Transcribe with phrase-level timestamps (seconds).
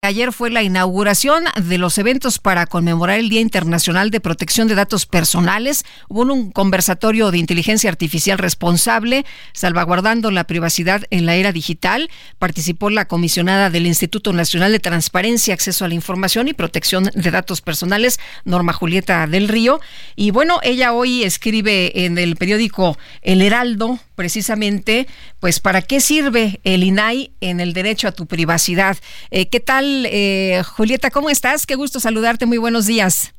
[0.00, 4.76] Ayer fue la inauguración de los eventos para conmemorar el Día Internacional de Protección de
[4.76, 5.84] Datos Personales.
[6.08, 12.10] Hubo un conversatorio de inteligencia artificial responsable, salvaguardando la privacidad en la era digital.
[12.38, 17.30] Participó la comisionada del Instituto Nacional de Transparencia, Acceso a la Información y Protección de
[17.32, 19.80] Datos Personales, Norma Julieta del Río.
[20.14, 25.06] Y bueno, ella hoy escribe en el periódico El Heraldo, precisamente,
[25.38, 28.96] pues, ¿para qué sirve el INAI en el derecho a tu privacidad?
[29.30, 30.06] Eh, ¿Qué tal?
[30.10, 31.66] Eh, Julieta, ¿cómo estás?
[31.66, 33.32] Qué gusto saludarte, muy buenos días.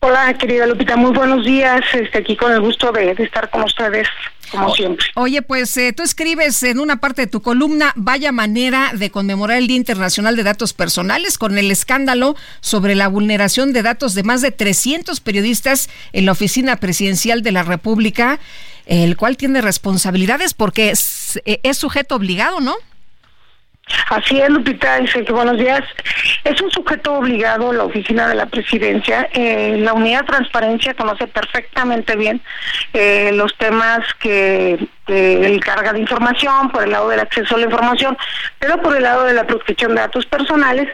[0.00, 1.80] Hola, querida Lupita, muy buenos días.
[1.94, 4.08] Este, aquí con el gusto de, estar con ustedes,
[4.50, 5.06] como siempre.
[5.14, 9.58] Oye, pues eh, tú escribes en una parte de tu columna, vaya manera de conmemorar
[9.58, 14.24] el Día Internacional de Datos Personales con el escándalo sobre la vulneración de datos de
[14.24, 18.40] más de 300 periodistas en la Oficina Presidencial de la República,
[18.86, 22.74] el cual tiene responsabilidades porque es, es sujeto obligado, ¿no?
[24.10, 25.82] Así es, Lupita, dice que buenos días.
[26.44, 29.28] Es un sujeto obligado la oficina de la presidencia.
[29.32, 32.42] Eh, la unidad de transparencia conoce perfectamente bien
[32.92, 37.64] eh, los temas que él carga de información, por el lado del acceso a la
[37.64, 38.16] información,
[38.58, 40.88] pero por el lado de la protección de datos personales,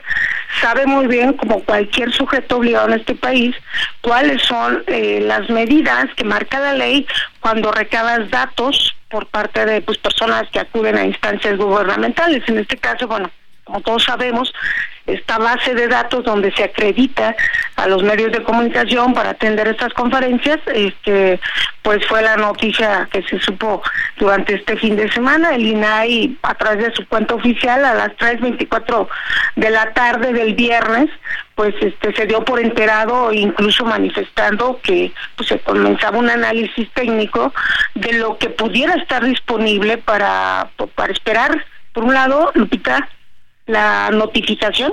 [0.61, 3.55] sabe muy bien, como cualquier sujeto obligado en este país,
[4.01, 7.07] cuáles son eh, las medidas que marca la ley
[7.41, 12.49] cuando recabas datos por parte de pues personas que acuden a instancias gubernamentales.
[12.49, 13.31] En este caso, bueno,
[13.71, 14.53] como todos sabemos,
[15.07, 17.37] esta base de datos donde se acredita
[17.77, 21.39] a los medios de comunicación para atender estas conferencias, este,
[21.83, 23.81] pues fue la noticia que se supo
[24.19, 25.55] durante este fin de semana.
[25.55, 29.07] El INAI, a través de su cuenta oficial, a las 3.24
[29.55, 31.09] de la tarde del viernes,
[31.55, 37.55] pues este se dio por enterado, incluso manifestando que pues, se comenzaba un análisis técnico
[37.95, 43.09] de lo que pudiera estar disponible para, para esperar, por un lado, Lupita,
[43.71, 44.93] la notificación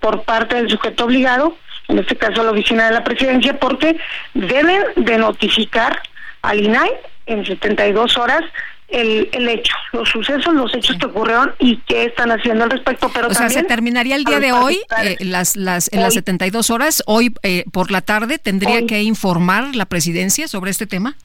[0.00, 1.56] por parte del sujeto obligado,
[1.88, 3.96] en este caso la oficina de la presidencia, porque
[4.34, 6.00] deben de notificar
[6.42, 6.90] al INAI
[7.26, 8.42] en 72 horas
[8.92, 13.10] el, el hecho, los sucesos, los hechos que ocurrieron y qué están haciendo al respecto.
[13.12, 16.70] Pero o sea, se terminaría el día de hoy, eh, las, las, en las 72
[16.70, 21.16] horas, hoy eh, por la tarde, ¿tendría que informar la presidencia sobre este tema?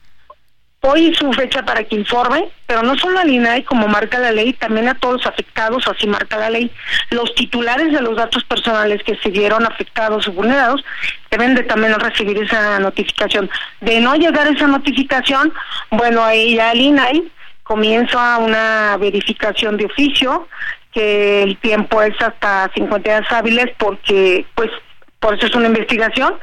[0.89, 4.31] Hoy es su fecha para que informe, pero no solo al INAI como marca la
[4.31, 6.71] ley, también a todos los afectados, así marca la ley.
[7.09, 10.85] Los titulares de los datos personales que se vieron afectados o vulnerados
[11.29, 13.49] deben de también recibir esa notificación.
[13.81, 15.51] De no llegar esa notificación,
[15.91, 17.31] bueno, ahí ya el INAI
[17.63, 20.47] comienza una verificación de oficio,
[20.93, 24.71] que el tiempo es hasta 50 días hábiles porque pues
[25.19, 26.35] por eso es una investigación,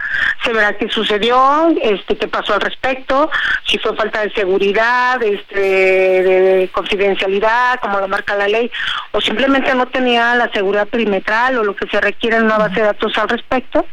[0.43, 3.31] se verá qué sucedió, este, qué pasó al respecto,
[3.67, 8.71] si fue falta de seguridad, este, de, confidencialidad, como lo marca la ley,
[9.13, 12.81] o simplemente no tenía la seguridad perimetral o lo que se requiere en una base
[12.81, 13.87] de datos al respecto,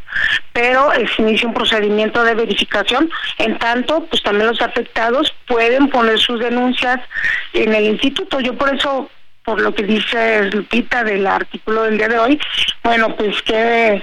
[0.52, 6.18] pero se inicia un procedimiento de verificación, en tanto, pues también los afectados pueden poner
[6.18, 7.00] sus denuncias
[7.52, 8.40] en el instituto.
[8.40, 9.08] Yo por eso
[9.44, 12.40] por lo que dice Lupita del artículo del día de hoy,
[12.84, 14.02] bueno, pues que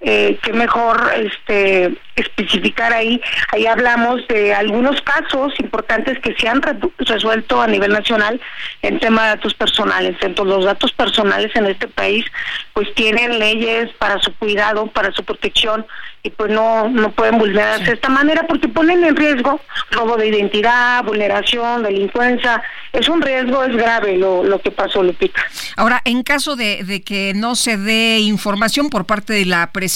[0.00, 3.20] eh, qué mejor este especificar ahí.
[3.52, 6.60] Ahí hablamos de algunos casos importantes que se han
[6.98, 8.40] resuelto a nivel nacional
[8.82, 10.16] en tema de datos personales.
[10.20, 12.24] Entonces, los datos personales en este país
[12.72, 15.86] pues tienen leyes para su cuidado, para su protección
[16.22, 19.60] y pues no no pueden vulnerarse de esta manera porque ponen en riesgo
[19.92, 22.62] robo de identidad, vulneración, delincuencia.
[22.92, 25.40] Es un riesgo, es grave lo, lo que pasó, Lupita.
[25.76, 29.87] Ahora, en caso de, de que no se dé información por parte de la presidencia,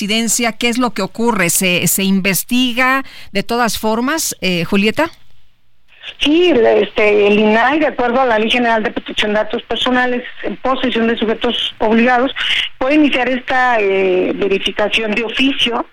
[0.52, 1.50] ¿qué es lo que ocurre?
[1.50, 5.10] ¿Se, se investiga de todas formas, eh, Julieta?
[6.18, 10.24] Sí, este, el INAI, de acuerdo a la Ley General de Protección de Datos Personales,
[10.42, 12.32] en posesión de sujetos obligados,
[12.78, 15.86] puede iniciar esta eh, verificación de oficio.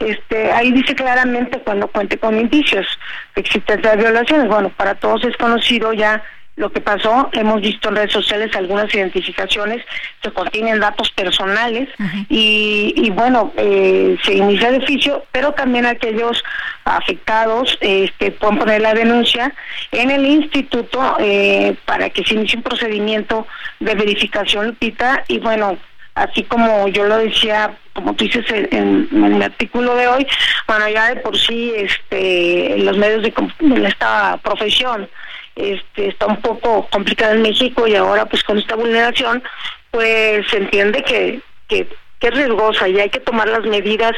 [0.00, 2.86] Este, ahí dice claramente cuando cuente con indicios
[3.34, 4.48] de existencia de violaciones.
[4.48, 6.22] Bueno, para todos es conocido ya
[6.56, 7.30] lo que pasó.
[7.32, 9.84] Hemos visto en redes sociales algunas identificaciones
[10.22, 11.88] que contienen datos personales
[12.28, 16.42] y, bueno, eh, se inicia el oficio, pero también aquellos
[16.84, 19.52] afectados este, pueden poner la denuncia
[19.90, 23.46] en el instituto eh, para que se inicie un procedimiento
[23.80, 25.78] de verificación, Lupita, y bueno,
[26.14, 30.26] así como yo lo decía, como tú dices en, en, el artículo de hoy,
[30.66, 35.08] bueno, ya de por sí este, los medios de, de esta profesión
[35.56, 39.42] este, está un poco complicada en México y ahora pues con esta vulneración
[39.90, 41.86] pues se entiende que, que,
[42.20, 44.14] es riesgosa y hay que tomar las medidas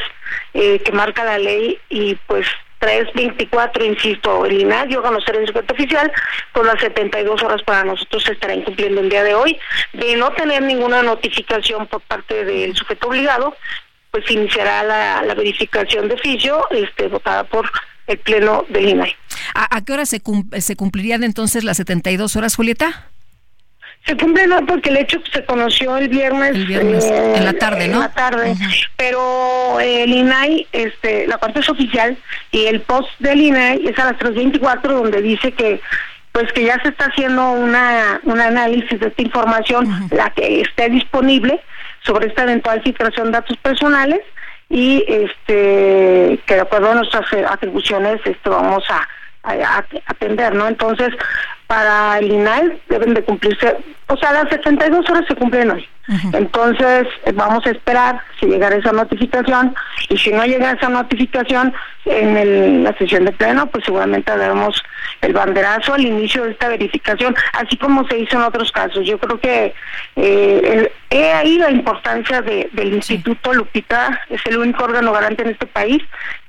[0.53, 2.47] eh, que marca la ley y pues
[2.79, 6.11] 324, insisto, el INAD dio a conocer en su oficial,
[6.53, 9.59] con las 72 horas para nosotros se estará incumpliendo el día de hoy.
[9.93, 13.55] De no tener ninguna notificación por parte del sujeto obligado,
[14.11, 17.69] pues iniciará la, la verificación de oficio, este, votada por
[18.07, 19.15] el pleno del INAI.
[19.53, 20.21] ¿A, qué hora se,
[20.59, 23.07] se cumplirían entonces las 72 horas, Julieta?
[24.05, 27.89] Se cumple no porque el hecho se conoció el viernes, el viernes en la tarde,
[27.89, 27.95] ¿no?
[27.95, 28.55] En la tarde,
[28.95, 32.17] pero el INAI, este, la parte es oficial
[32.51, 35.81] y el post del INAI es a las 3.24 donde dice que
[36.31, 40.89] pues que ya se está haciendo una un análisis de esta información, la que esté
[40.89, 41.59] disponible
[42.03, 44.21] sobre esta eventual filtración de datos personales
[44.69, 49.07] y este que de acuerdo a nuestras atribuciones esto vamos a,
[50.07, 50.67] atender, ¿no?
[50.67, 51.07] Entonces,
[51.67, 53.77] para el INAI deben de cumplirse,
[54.07, 55.87] o sea, las 72 horas se cumplen hoy.
[56.33, 59.75] Entonces, vamos a esperar si llegara esa notificación
[60.09, 61.73] y si no llega esa notificación
[62.05, 64.81] en la sesión de pleno, pues seguramente daremos
[65.21, 69.05] el banderazo al inicio de esta verificación, así como se hizo en otros casos.
[69.05, 69.73] Yo creo que
[70.15, 75.65] eh, he ahí la importancia del Instituto Lupita, es el único órgano garante en este
[75.65, 76.01] país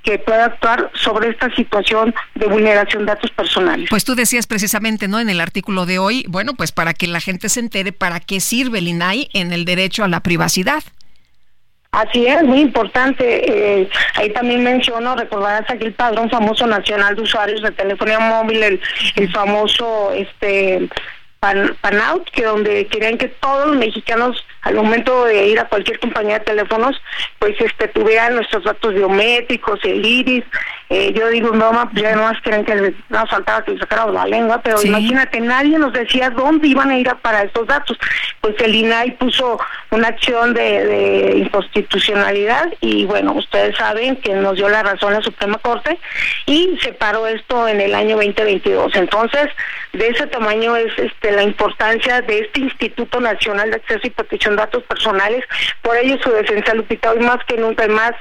[0.03, 3.89] que pueda actuar sobre esta situación de vulneración de datos personales.
[3.89, 5.19] Pues tú decías precisamente, ¿no?
[5.19, 8.39] En el artículo de hoy, bueno, pues para que la gente se entere para qué
[8.39, 10.83] sirve el INAI en el derecho a la privacidad.
[11.91, 13.81] Así es, muy importante.
[13.81, 18.61] Eh, ahí también menciono, recordarás aquí el padrón famoso nacional de usuarios de telefonía móvil,
[18.61, 18.81] el,
[19.15, 20.87] el famoso este
[21.39, 25.99] pan, Panout, que donde querían que todos los mexicanos al momento de ir a cualquier
[25.99, 27.01] compañía de teléfonos,
[27.39, 30.43] pues este tuvieran nuestros datos biométricos, el iris.
[30.89, 34.13] Eh, yo digo, no, pues ya no más quieren que nos faltaba que le sacáramos
[34.13, 37.97] la lengua, pero imagínate, nadie nos decía dónde iban a ir para estos datos.
[38.41, 44.55] Pues el INAI puso una acción de, de inconstitucionalidad y bueno, ustedes saben que nos
[44.55, 45.99] dio la razón la Suprema Corte
[46.45, 48.95] y se paró esto en el año 2022.
[48.95, 49.47] Entonces,
[49.93, 54.55] de ese tamaño es este la importancia de este Instituto Nacional de Acceso y Protección
[54.59, 55.43] datos personales,
[55.81, 58.11] por ello su defensa, Lupita, hoy más que nunca y más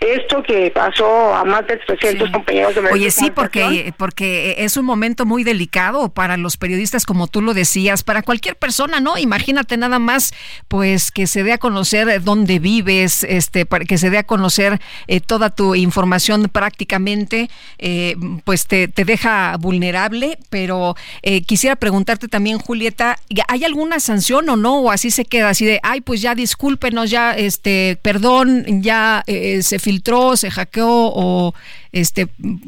[0.00, 4.84] esto que pasó a más de 300 compañeros de Oye, sí, porque, porque es un
[4.84, 9.16] momento muy delicado para los periodistas, como tú lo decías, para cualquier persona, ¿no?
[9.18, 10.32] Imagínate nada más,
[10.68, 14.80] pues, que se dé a conocer dónde vives, este, para que se dé a conocer
[15.06, 17.48] eh, toda tu información prácticamente,
[17.78, 24.48] eh, pues te, te, deja vulnerable, pero eh, quisiera preguntarte también, Julieta, ¿hay alguna sanción
[24.48, 24.80] o no?
[24.80, 29.78] O así se queda, así de, ay, pues ya discúlpenos, ya, este, perdón, ya se
[29.86, 31.54] filtró, se hackeó o
[31.92, 32.26] este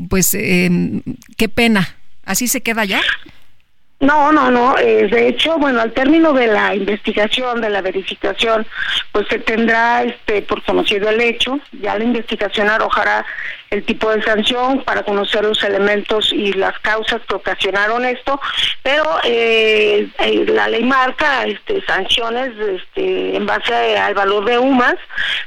[0.08, 1.02] pues em,
[1.36, 1.96] qué pena.
[2.24, 3.00] ¿Así se queda ya?
[4.00, 4.78] No, no, no.
[4.78, 8.64] Eh, de hecho, bueno, al término de la investigación, de la verificación,
[9.10, 11.58] pues se tendrá este por conocido el hecho.
[11.80, 13.26] Ya la investigación arrojará
[13.70, 18.40] el tipo de sanción para conocer los elementos y las causas que ocasionaron esto.
[18.84, 24.96] Pero eh, eh, la ley marca este, sanciones este, en base al valor de UMAS,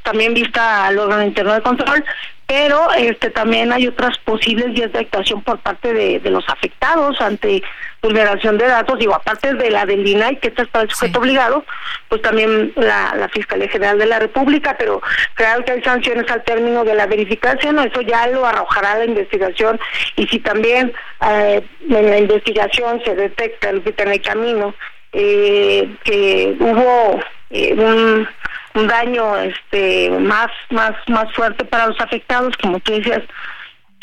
[0.04, 2.04] también vista al órgano interno de control,
[2.52, 7.64] pero este también hay otras posibles vías de actuación por parte de, los afectados ante
[8.02, 11.64] vulneración de datos, digo, aparte de la del INAI, que está para el sujeto obligado,
[12.10, 15.02] pues también la, Fiscalía General de la República, pero
[15.36, 19.80] claro que hay sanciones al término de la verificación, eso ya lo arrojará la investigación,
[20.18, 20.92] y si también
[21.26, 24.76] eh, en la investigación se detecta en el camino
[25.14, 28.28] eh, que hubo eh, un
[28.76, 33.22] un daño este más más más fuerte para los afectados como tú decías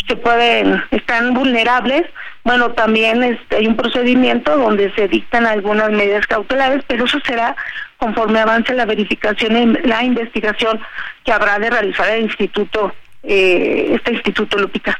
[0.07, 2.05] que pueden están vulnerables
[2.45, 7.57] bueno también este, hay un procedimiento donde se dictan algunas medidas cautelares pero eso será
[7.99, 10.81] conforme avance la verificación y la investigación
[11.25, 14.99] que habrá de realizar el instituto eh, este instituto Lupita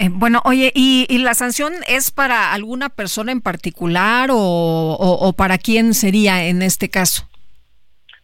[0.00, 5.92] Eh, bueno, oye, ¿y, la sanción es para alguna persona en particular o, para quién
[5.92, 7.28] sería en este caso?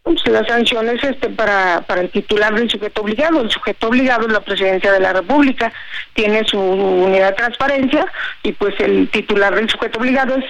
[0.04, 3.40] Pues la sanción es este para, para el titular del sujeto obligado.
[3.40, 5.72] El sujeto obligado es la presidencia de la República,
[6.12, 8.06] tiene su unidad de transparencia
[8.42, 10.44] y pues el titular del sujeto obligado es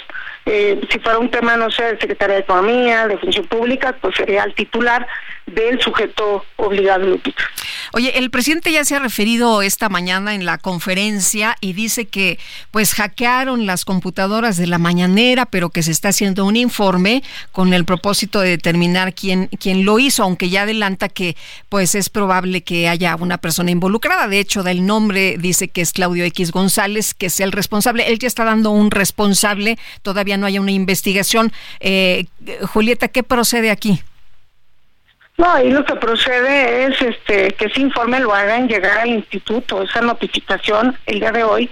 [0.47, 4.15] eh, si fuera un tema, no sé, de Secretaría de Economía, de Función Pública, pues
[4.17, 5.07] sería el titular
[5.47, 7.43] del sujeto obligado, Lupita.
[7.93, 12.39] Oye, el presidente ya se ha referido esta mañana en la conferencia y dice que
[12.71, 17.23] pues hackearon las computadoras de la mañanera, pero que se está haciendo un informe
[17.53, 21.37] con el propósito de determinar quién, quién lo hizo, aunque ya adelanta que
[21.69, 24.29] pues es probable que haya una persona involucrada.
[24.29, 28.09] De hecho, del nombre dice que es Claudio X González, que es el responsable.
[28.09, 31.53] Él ya está dando un responsable, todavía no hay una investigación.
[31.81, 32.27] Eh,
[32.73, 34.03] Julieta, ¿qué procede aquí?
[35.37, 39.83] No, ahí lo que procede es este que ese informe lo hagan llegar al instituto,
[39.83, 41.69] esa notificación el día de hoy.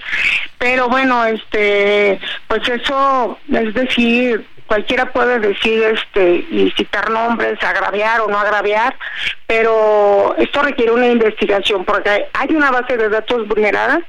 [0.59, 8.23] Pero bueno, este, pues eso, es decir, cualquiera puede decir este y citar nombres, agraviar
[8.23, 8.97] o no agraviar,
[9.47, 14.01] pero esto requiere una investigación porque hay una base de datos vulnerada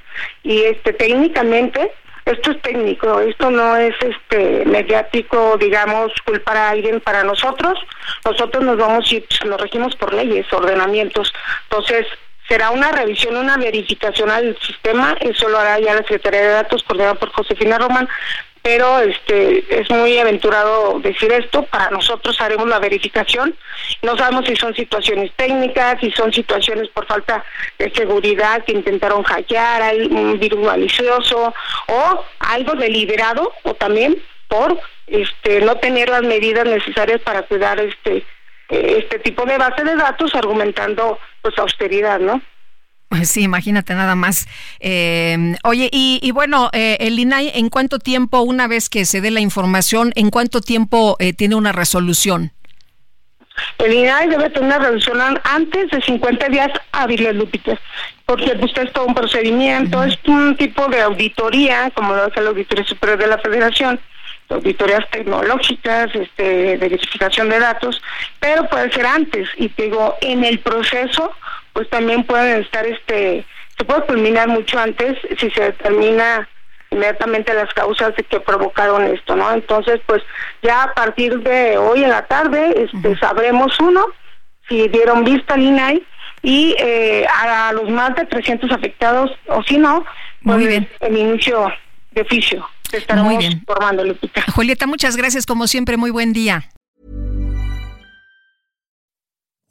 [0.42, 1.92] y este técnicamente
[2.26, 7.78] esto es técnico, esto no es este mediático, digamos, culpar a alguien para nosotros.
[8.24, 11.34] Nosotros nos vamos y pues, lo regimos por leyes, ordenamientos.
[11.70, 12.08] Entonces,
[12.48, 16.84] será una revisión, una verificación al sistema, eso lo hará ya la Secretaría de Datos
[16.84, 18.08] coordinada por Josefina Román,
[18.64, 21.64] pero este es muy aventurado decir esto.
[21.64, 23.56] Para nosotros haremos la verificación.
[24.02, 27.44] No sabemos si son situaciones técnicas, si son situaciones por falta
[27.78, 31.54] de seguridad que intentaron hackear, hay un virus malicioso
[31.88, 34.16] o algo deliberado o también
[34.48, 38.26] por este no tener las medidas necesarias para cuidar este
[38.70, 42.42] este tipo de base de datos argumentando pues austeridad, ¿no?
[43.14, 44.48] Pues sí, imagínate nada más.
[44.80, 49.30] Eh, oye, y, bueno, eh, el INAI, ¿en cuánto tiempo, una vez que se dé
[49.30, 52.54] la información, en cuánto tiempo eh, tiene una resolución?
[53.78, 57.80] El INAI debe tener una resolución antes de 50 días hábiles, Lupita,
[58.26, 62.42] porque usted pues, es todo un procedimiento, es un tipo de auditoría, como lo hace
[62.42, 64.00] la Auditoría Superior de la Federación,
[64.50, 68.02] auditorías tecnológicas, este, de verificación de datos,
[68.40, 71.32] pero puede ser antes, y te digo, en el proceso
[71.74, 73.46] pues también pueden estar, este,
[73.78, 76.48] se puede culminar mucho antes si se determina
[76.92, 79.52] inmediatamente las causas de que provocaron esto, ¿no?
[79.52, 80.22] Entonces, pues
[80.62, 84.06] ya a partir de hoy en la tarde este, sabremos uno,
[84.70, 86.06] si dieron vista al INAI
[86.44, 90.06] y eh, a, los más de 300 afectados, o si no,
[90.44, 91.72] pues el inicio
[92.12, 92.68] de oficio.
[92.92, 93.64] Estaremos muy bien.
[93.66, 94.44] formando, Lupita.
[94.54, 96.70] Julieta, muchas gracias, como siempre, muy buen día.